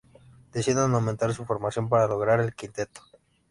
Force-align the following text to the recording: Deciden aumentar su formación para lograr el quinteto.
Deciden 0.51 0.95
aumentar 0.95 1.31
su 1.35 1.45
formación 1.45 1.87
para 1.87 2.07
lograr 2.07 2.39
el 2.39 2.55
quinteto. 2.55 3.03